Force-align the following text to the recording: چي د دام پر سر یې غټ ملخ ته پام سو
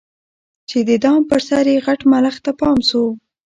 چي 0.69 0.79
د 0.89 0.91
دام 1.03 1.21
پر 1.29 1.39
سر 1.47 1.65
یې 1.73 1.83
غټ 1.85 1.99
ملخ 2.11 2.35
ته 2.45 2.51
پام 2.59 2.77
سو 2.89 3.03